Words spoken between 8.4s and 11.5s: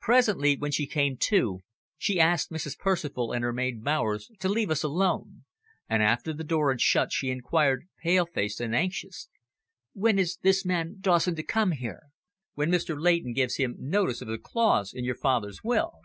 and anxious "When is this man Dawson to